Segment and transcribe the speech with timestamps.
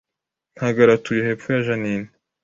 [0.55, 2.11] Ntagara atuye hepfo ya Jeaninne